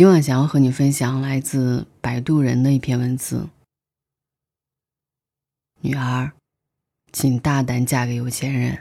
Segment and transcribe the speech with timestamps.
[0.00, 3.46] 今晚想要和你分享来自摆渡人的一篇文字。
[5.82, 6.32] 女儿，
[7.12, 8.78] 请大胆嫁给有钱人。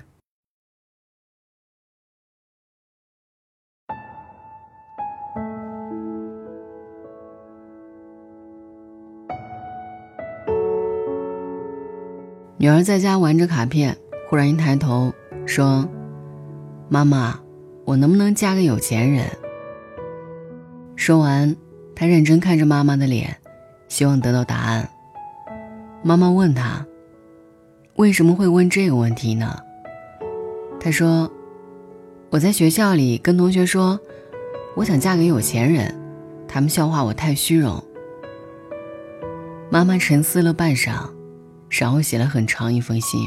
[12.58, 13.98] 女儿在家玩着卡片，
[14.30, 15.14] 忽然一抬头
[15.46, 15.86] 说
[16.88, 17.38] ：“妈妈，
[17.84, 19.30] 我能不能嫁给有钱人？”
[21.00, 21.56] 说完，
[21.96, 23.34] 他认真看着妈妈的脸，
[23.88, 24.88] 希望得到答案。
[26.04, 26.86] 妈妈问他
[27.96, 29.58] ：“为什么会问这个问题呢？”
[30.78, 31.32] 他说
[32.30, 33.98] ：“我在学校里跟同学说，
[34.76, 35.98] 我想嫁给有钱人，
[36.50, 37.82] 他们笑话我太虚荣。”
[39.72, 41.10] 妈妈沉思了半晌，
[41.70, 43.26] 然后写了很长一封信：“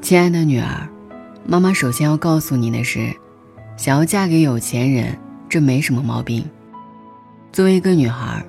[0.00, 0.88] 亲爱的女儿，
[1.44, 3.14] 妈妈首先要告诉你的是，
[3.76, 5.14] 想要嫁给有钱人。”
[5.48, 6.44] 这没什么毛病。
[7.52, 8.44] 作为一个女孩，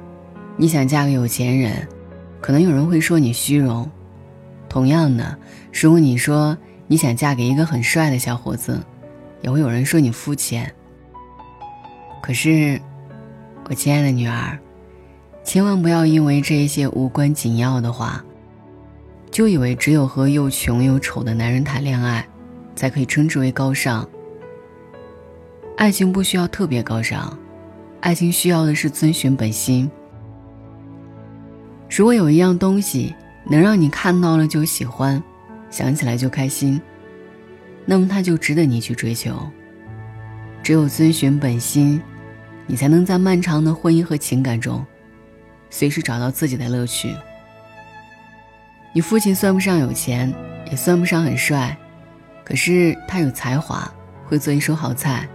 [0.56, 1.88] 你想嫁给有钱人，
[2.42, 3.90] 可能有人会说你虚荣。
[4.68, 5.38] 同样的，
[5.72, 8.80] 如果你说你想嫁给一个很帅的小伙子，
[9.42, 10.72] 也会有人说你肤浅。
[12.22, 12.82] 可是，
[13.70, 14.58] 我亲爱的女儿，
[15.44, 18.24] 千万不要因为这一些无关紧要的话，
[19.32, 22.28] 就以为只有和又穷又丑的男人谈恋爱，
[22.76, 24.08] 才可以称之为高尚。
[25.78, 27.38] 爱情不需要特别高尚，
[28.02, 29.90] 爱情需要的是遵循本心。
[31.88, 33.14] 如果有一样东西
[33.46, 35.22] 能让你看到了就喜欢，
[35.70, 36.82] 想起来就开心，
[37.86, 39.40] 那么它就值得你去追求。
[40.64, 42.02] 只有遵循本心，
[42.66, 44.84] 你才能在漫长的婚姻和情感中，
[45.70, 47.16] 随时找到自己的乐趣。
[48.94, 50.34] 你父亲算不上有钱，
[50.72, 51.78] 也算不上很帅，
[52.44, 53.88] 可是他有才华，
[54.26, 55.30] 会做一手好菜。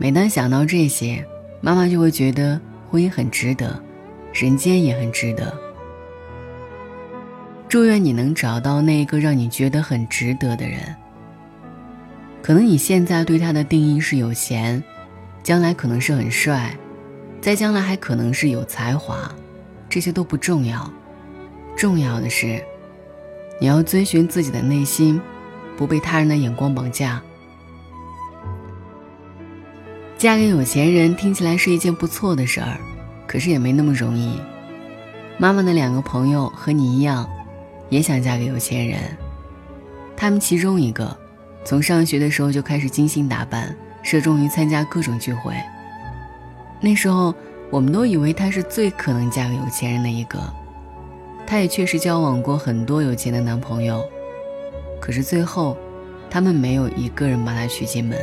[0.00, 1.26] 每当想到这些，
[1.60, 3.82] 妈妈就会觉得婚姻很值得，
[4.32, 5.52] 人间也很值得。
[7.68, 10.94] 祝愿你能找到那一个让你觉得很值得的人。
[12.40, 14.82] 可能你现在对他的定义是有钱，
[15.42, 16.72] 将来可能是很帅，
[17.40, 19.34] 在将来还可能是有才华，
[19.88, 20.88] 这些都不重要，
[21.76, 22.62] 重要的是，
[23.60, 25.20] 你要遵循自己的内心，
[25.76, 27.20] 不被他人的眼光绑架。
[30.18, 32.76] 嫁给有钱人听起来是一件不错的事儿，
[33.24, 34.36] 可是也没那么容易。
[35.36, 37.24] 妈妈的两个朋友和你一样，
[37.88, 38.98] 也想嫁给有钱人。
[40.16, 41.16] 他们其中一个，
[41.64, 45.54] 从上学的时候就开始精心打扮，热衷于参加各种聚会。
[46.80, 47.32] 那时候
[47.70, 50.40] 我们都以为她是最可能嫁给有钱人的一个。
[51.46, 54.04] 她也确实交往过很多有钱的男朋友，
[55.00, 55.76] 可是最后，
[56.28, 58.18] 他们没有一个人把她娶进门。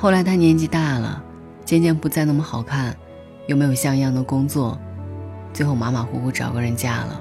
[0.00, 1.20] 后来他年纪大了，
[1.64, 2.96] 渐渐不再那么好看，
[3.48, 4.78] 又没有像样的工作，
[5.52, 7.20] 最后马马虎虎找个人嫁了。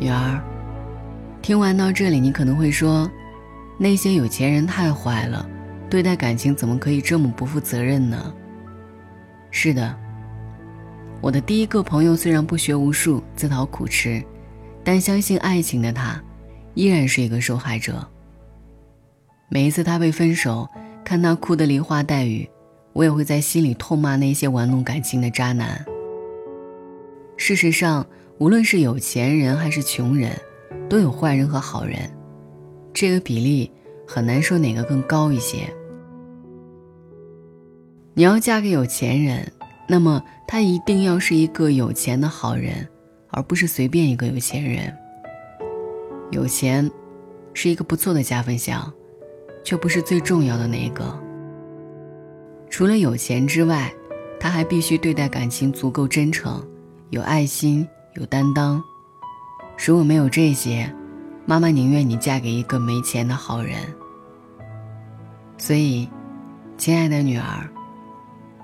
[0.00, 0.42] 女儿，
[1.40, 3.08] 听完到这里，你可能会说，
[3.78, 5.48] 那些有钱人太坏了，
[5.88, 8.34] 对待感情怎么可以这么不负责任呢？
[9.52, 9.96] 是的，
[11.20, 14.20] 我的第一个朋友虽然不学无术，自讨苦吃，
[14.82, 16.20] 但相信爱情的他，
[16.74, 18.04] 依然是一个受害者。
[19.54, 20.66] 每一次他被分手，
[21.04, 22.48] 看他哭得梨花带雨，
[22.94, 25.84] 我也会在心里痛骂那些玩弄感情的渣男。
[27.36, 28.06] 事实上，
[28.38, 30.32] 无论是有钱人还是穷人，
[30.88, 32.10] 都有坏人和好人，
[32.94, 33.70] 这个比例
[34.08, 35.70] 很难说哪个更高一些。
[38.14, 39.46] 你要嫁给有钱人，
[39.86, 42.88] 那么他一定要是一个有钱的好人，
[43.28, 44.96] 而不是随便一个有钱人。
[46.30, 46.90] 有钱，
[47.52, 48.90] 是一个不错的加分项。
[49.64, 51.18] 却不是最重要的那个。
[52.70, 53.92] 除了有钱之外，
[54.40, 56.66] 他还必须对待感情足够真诚，
[57.10, 58.82] 有爱心，有担当。
[59.84, 60.92] 如果没有这些，
[61.44, 63.76] 妈妈宁愿你嫁给一个没钱的好人。
[65.58, 66.08] 所以，
[66.76, 67.68] 亲爱的女儿，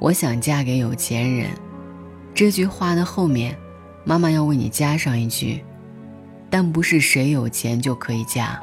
[0.01, 1.51] 我想嫁给有钱人。
[2.35, 3.57] 这句话的后面，
[4.05, 5.63] 妈妈要为你加上一句：
[6.49, 8.61] 但不是谁有钱就可以嫁。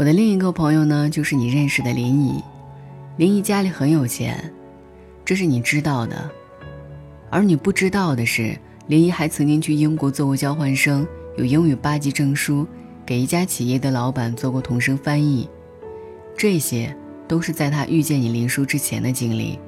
[0.00, 2.42] 我的另一个朋友呢，就是你认识的林姨。
[3.18, 4.50] 林姨家里很有钱，
[5.26, 6.30] 这是你知道的。
[7.28, 11.06] 而你不知道的是，林姨还曾经去英国做过交换生，
[11.36, 12.66] 有英语八级证书，
[13.04, 15.46] 给一家企业的老板做过同声翻译。
[16.34, 16.96] 这些
[17.28, 19.58] 都是在她遇见你林叔之前的经历。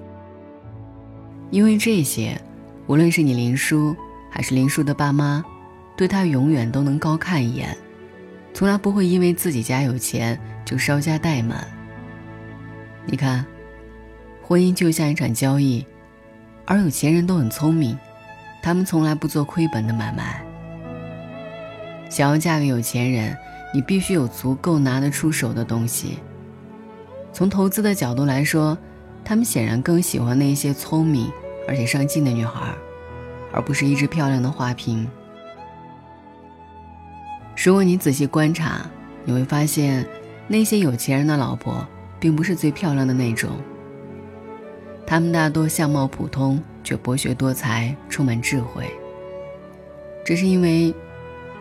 [1.51, 2.41] 因为这些，
[2.87, 3.95] 无论是你林叔
[4.31, 5.45] 还是林叔的爸妈，
[5.95, 7.77] 对他永远都能高看一眼。
[8.55, 11.67] 从来不会因为自己家有钱就稍加怠慢。
[13.07, 13.45] 你看，
[14.43, 15.85] 婚姻就像一场交易，
[16.65, 17.99] 而有钱人都很聪明，
[18.63, 20.45] 他们从来不做亏本的买卖。
[22.09, 23.37] 想要嫁给有钱人，
[23.73, 26.19] 你必须有足够拿得出手的东西。
[27.33, 28.77] 从投资的角度来说，
[29.25, 31.33] 他们显然更喜欢那些聪明
[31.67, 32.75] 而且上进的女孩，
[33.51, 35.09] 而不是一只漂亮的花瓶。
[37.65, 38.85] 如果你仔细观察，
[39.25, 40.05] 你会发现，
[40.49, 41.87] 那些有钱人的老婆
[42.19, 43.51] 并不是最漂亮的那种。
[45.07, 48.91] 他们大多相貌普通，却博学多才，充满智慧。
[50.25, 50.93] 这是因为，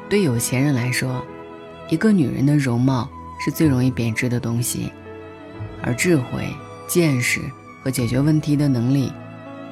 [0.10, 1.24] 对有钱人来说，
[1.88, 3.08] 一个女人的容貌
[3.40, 4.92] 是最容易贬值的东西，
[5.84, 6.50] 而智慧、
[6.88, 7.40] 见识
[7.84, 9.14] 和解决问题的能力，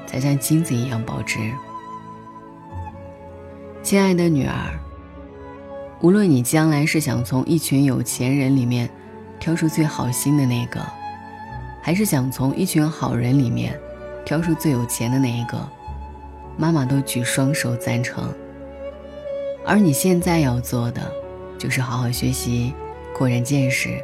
[0.05, 1.39] 才像金子一样保值。
[3.81, 4.79] 亲爱的女儿。
[6.01, 8.89] 无论你将来是想从一群有钱人里面
[9.37, 10.79] 挑出最好心的那个，
[11.81, 13.77] 还是想从一群好人里面
[14.25, 15.57] 挑出最有钱的那一个，
[16.57, 18.33] 妈妈都举双手赞成。
[19.65, 21.01] 而你现在要做的，
[21.57, 22.73] 就是好好学习，
[23.13, 24.01] 扩展见识，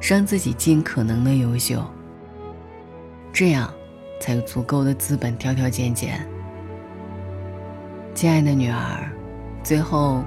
[0.00, 1.82] 让自己尽可能的优秀。
[3.32, 3.72] 这样，
[4.20, 6.20] 才有足够的资本挑挑拣拣。
[8.14, 9.10] 亲爱的女儿，
[9.62, 10.22] 最后。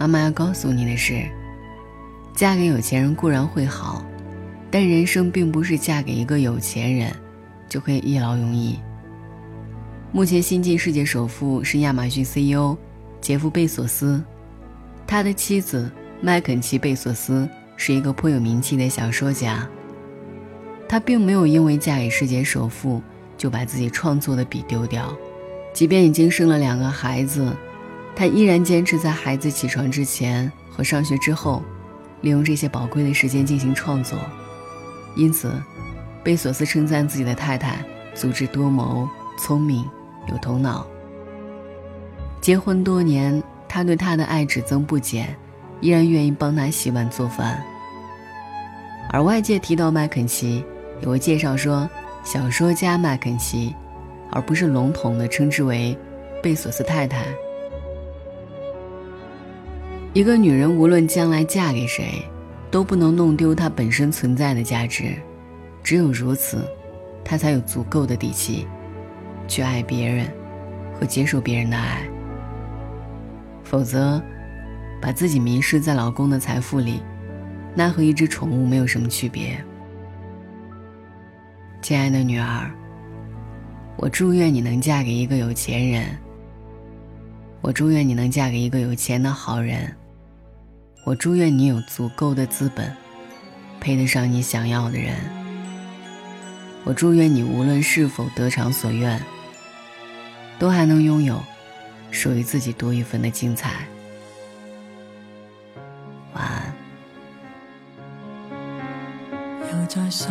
[0.00, 1.28] 妈妈要告诉你的是，
[2.34, 4.02] 嫁给有钱人固然会好，
[4.70, 7.12] 但人生并不是嫁给一个有钱人
[7.68, 8.78] 就可以一劳永逸。
[10.10, 12.74] 目前新晋世界首富是亚马逊 CEO
[13.20, 14.24] 杰夫·贝索斯，
[15.06, 15.92] 他的妻子
[16.22, 19.68] 麦肯齐·贝索斯是一个颇有名气的小说家。
[20.88, 23.02] 他并没有因为嫁给世界首富
[23.36, 25.14] 就把自己创作的笔丢掉，
[25.74, 27.54] 即便已经生了两个孩子。
[28.14, 31.62] 他依然坚持在孩子起床之前和上学之后，
[32.20, 34.18] 利用这些宝贵的时间进行创作。
[35.16, 35.50] 因此，
[36.22, 37.84] 贝索斯称赞自己的太太
[38.14, 39.08] 足智多谋、
[39.38, 39.88] 聪明
[40.28, 40.86] 有头脑。
[42.40, 45.34] 结婚多年，他对她的爱只增不减，
[45.80, 47.62] 依然愿意帮她洗碗做饭。
[49.10, 50.64] 而外界提到麦肯齐，
[51.00, 51.88] 也会介绍说
[52.22, 53.74] 小说家麦肯齐，
[54.30, 55.98] 而不是笼统的称之为
[56.42, 57.24] 贝索斯太太。
[60.12, 62.24] 一个女人无论将来嫁给谁，
[62.68, 65.14] 都不能弄丢她本身存在的价值。
[65.84, 66.64] 只有如此，
[67.24, 68.66] 她才有足够的底气，
[69.46, 70.26] 去爱别人，
[70.98, 72.02] 和接受别人的爱。
[73.62, 74.20] 否则，
[75.00, 77.00] 把自己迷失在老公的财富里，
[77.72, 79.64] 那和一只宠物没有什么区别。
[81.80, 82.68] 亲爱的女儿，
[83.96, 86.04] 我祝愿你能嫁给一个有钱人。
[87.62, 89.94] 我祝愿你能嫁给一个有钱的好人。
[91.02, 92.94] 我祝愿你有足够的资本，
[93.80, 95.16] 配得上你想要的人。
[96.84, 99.20] 我祝愿你无论是否得偿所愿，
[100.58, 101.42] 都还能拥有
[102.10, 103.86] 属于自己多一份的精彩。
[106.34, 106.72] 晚安。
[109.72, 110.30] 又在想，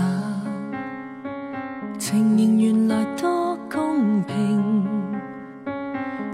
[1.97, 4.87] 情形原来多公平，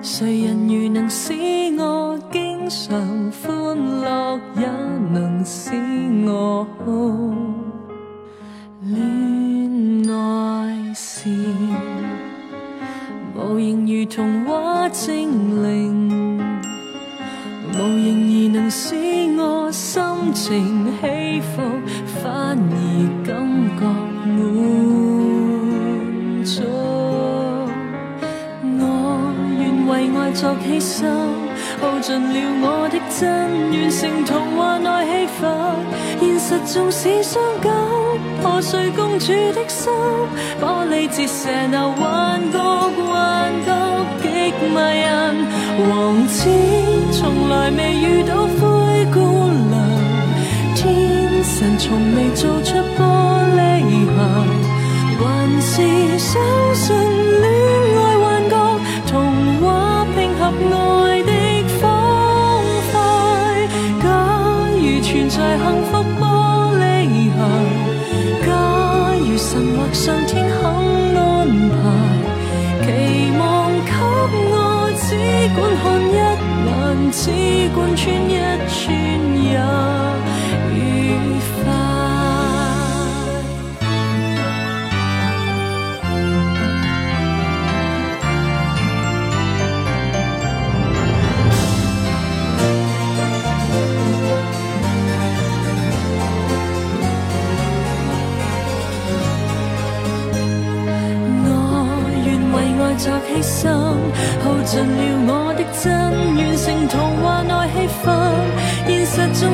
[0.02, 1.34] 谁人如能使
[24.26, 24.36] 满
[26.44, 26.62] 足。
[28.78, 28.82] 我
[29.60, 31.06] 愿为爱作牺牲。
[31.82, 33.26] 耗尽了我的真，
[33.72, 35.42] 完成童话内戏法。
[36.20, 37.72] 现实纵使伤感，
[38.42, 39.92] 破碎公主的心，
[40.62, 43.70] 玻璃折射那幻觉，幻觉
[44.22, 44.26] 极
[44.74, 45.06] 迷人。
[45.90, 46.38] 王子
[47.12, 48.62] 从来未遇到灰
[49.14, 49.20] 姑
[49.70, 49.74] 娘，
[50.76, 50.84] 天
[51.44, 51.84] 神从
[52.16, 53.25] 未做出玻璃鞋，还
[55.76, 55.82] 是
[56.18, 56.42] 相
[56.74, 56.96] 信
[57.42, 57.46] 恋
[57.98, 58.56] 爱幻觉，
[59.12, 59.14] 童
[59.60, 59.66] 话
[60.16, 60.42] 拼合
[60.74, 61.32] 爱的
[61.82, 61.84] 方
[62.92, 62.94] 块。
[64.02, 64.06] 假
[64.80, 65.12] 如存。
[65.28, 66.22] 在幸福玻
[66.80, 67.36] 璃鞋，
[68.46, 68.48] 假
[69.20, 70.64] 如神或上天肯
[71.18, 71.20] 安
[71.76, 71.76] 排，
[72.86, 72.88] 期
[73.38, 73.44] 望
[73.84, 73.92] 给
[74.54, 74.56] 我
[74.96, 75.04] 只
[75.58, 76.80] 管看一眼，
[77.12, 77.20] 只
[77.76, 78.34] 管穿一
[78.70, 78.74] 寸
[79.44, 79.46] 也
[80.72, 80.74] 愉
[81.65, 81.65] 快。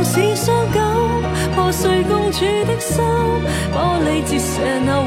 [0.03, 0.83] 是伤感
[1.53, 3.03] 破碎公主的心
[3.71, 5.01] 玻璃折射那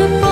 [0.00, 0.29] to